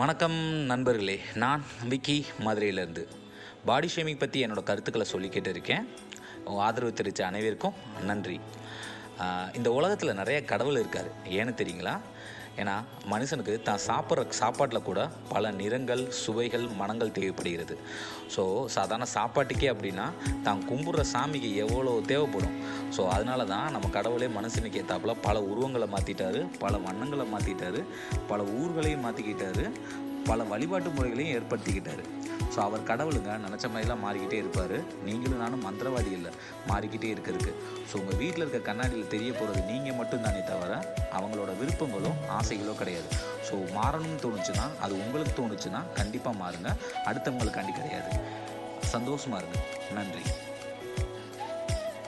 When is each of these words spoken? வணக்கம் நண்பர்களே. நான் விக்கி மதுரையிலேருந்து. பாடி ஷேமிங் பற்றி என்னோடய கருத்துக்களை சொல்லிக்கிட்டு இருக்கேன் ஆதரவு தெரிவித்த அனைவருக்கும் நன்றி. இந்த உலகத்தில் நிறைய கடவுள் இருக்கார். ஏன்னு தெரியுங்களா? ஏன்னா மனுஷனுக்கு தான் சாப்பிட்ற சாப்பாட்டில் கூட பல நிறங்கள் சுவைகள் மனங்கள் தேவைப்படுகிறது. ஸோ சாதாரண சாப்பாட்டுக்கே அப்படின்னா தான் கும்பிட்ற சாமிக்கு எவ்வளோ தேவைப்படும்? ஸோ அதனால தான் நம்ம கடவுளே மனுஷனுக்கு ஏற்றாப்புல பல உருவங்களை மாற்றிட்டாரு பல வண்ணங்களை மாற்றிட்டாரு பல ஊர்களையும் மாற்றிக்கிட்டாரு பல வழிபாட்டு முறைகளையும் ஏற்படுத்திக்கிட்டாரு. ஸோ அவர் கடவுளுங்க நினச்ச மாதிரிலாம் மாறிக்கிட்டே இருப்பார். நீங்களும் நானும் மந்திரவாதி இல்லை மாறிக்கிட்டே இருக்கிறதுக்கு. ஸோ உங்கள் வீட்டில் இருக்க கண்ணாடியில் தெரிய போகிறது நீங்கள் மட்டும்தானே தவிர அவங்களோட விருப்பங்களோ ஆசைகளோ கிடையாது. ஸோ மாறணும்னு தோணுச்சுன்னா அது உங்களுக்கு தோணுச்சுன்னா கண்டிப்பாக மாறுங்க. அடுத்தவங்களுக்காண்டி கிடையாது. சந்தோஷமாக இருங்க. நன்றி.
வணக்கம் 0.00 0.34
நண்பர்களே. 0.70 1.14
நான் 1.42 1.62
விக்கி 1.90 2.16
மதுரையிலேருந்து. 2.46 3.04
பாடி 3.68 3.88
ஷேமிங் 3.94 4.18
பற்றி 4.22 4.38
என்னோடய 4.46 4.68
கருத்துக்களை 4.70 5.06
சொல்லிக்கிட்டு 5.12 5.50
இருக்கேன் 5.54 5.86
ஆதரவு 6.64 6.92
தெரிவித்த 6.98 7.22
அனைவருக்கும் 7.28 7.78
நன்றி. 8.08 8.36
இந்த 9.58 9.68
உலகத்தில் 9.78 10.18
நிறைய 10.20 10.40
கடவுள் 10.52 10.80
இருக்கார். 10.82 11.08
ஏன்னு 11.38 11.54
தெரியுங்களா? 11.60 11.94
ஏன்னா 12.60 12.74
மனுஷனுக்கு 13.12 13.54
தான் 13.68 13.82
சாப்பிட்ற 13.88 14.22
சாப்பாட்டில் 14.42 14.86
கூட 14.90 15.00
பல 15.32 15.50
நிறங்கள் 15.60 16.02
சுவைகள் 16.22 16.66
மனங்கள் 16.82 17.16
தேவைப்படுகிறது. 17.18 17.74
ஸோ 18.34 18.44
சாதாரண 18.76 19.08
சாப்பாட்டுக்கே 19.16 19.70
அப்படின்னா 19.72 20.06
தான் 20.48 20.62
கும்பிட்ற 20.70 21.04
சாமிக்கு 21.14 21.50
எவ்வளோ 21.64 21.94
தேவைப்படும்? 22.12 22.56
ஸோ 22.94 23.02
அதனால 23.14 23.44
தான் 23.52 23.72
நம்ம 23.74 23.86
கடவுளே 23.96 24.26
மனுஷனுக்கு 24.38 24.80
ஏற்றாப்புல 24.82 25.14
பல 25.26 25.36
உருவங்களை 25.50 25.88
மாற்றிட்டாரு 25.94 26.42
பல 26.64 26.76
வண்ணங்களை 26.86 27.26
மாற்றிட்டாரு 27.34 27.80
பல 28.30 28.42
ஊர்களையும் 28.60 29.04
மாற்றிக்கிட்டாரு 29.06 29.64
பல 30.28 30.44
வழிபாட்டு 30.50 30.90
முறைகளையும் 30.94 31.34
ஏற்படுத்திக்கிட்டாரு. 31.38 32.04
ஸோ 32.54 32.58
அவர் 32.66 32.86
கடவுளுங்க 32.88 33.32
நினச்ச 33.44 33.66
மாதிரிலாம் 33.72 34.02
மாறிக்கிட்டே 34.04 34.38
இருப்பார். 34.42 34.74
நீங்களும் 35.06 35.42
நானும் 35.42 35.62
மந்திரவாதி 35.66 36.10
இல்லை 36.18 36.30
மாறிக்கிட்டே 36.70 37.08
இருக்கிறதுக்கு. 37.14 37.52
ஸோ 37.90 37.94
உங்கள் 38.00 38.18
வீட்டில் 38.22 38.44
இருக்க 38.44 38.60
கண்ணாடியில் 38.68 39.12
தெரிய 39.14 39.32
போகிறது 39.32 39.62
நீங்கள் 39.70 39.98
மட்டும்தானே 40.00 40.42
தவிர 40.50 40.72
அவங்களோட 41.18 41.52
விருப்பங்களோ 41.60 42.12
ஆசைகளோ 42.38 42.74
கிடையாது. 42.82 43.08
ஸோ 43.48 43.54
மாறணும்னு 43.78 44.20
தோணுச்சுன்னா 44.26 44.66
அது 44.86 44.94
உங்களுக்கு 45.04 45.34
தோணுச்சுன்னா 45.40 45.82
கண்டிப்பாக 46.00 46.40
மாறுங்க. 46.42 46.72
அடுத்தவங்களுக்காண்டி 47.10 47.74
கிடையாது. 47.80 48.12
சந்தோஷமாக 48.94 49.42
இருங்க. 49.42 49.60
நன்றி. 49.98 50.24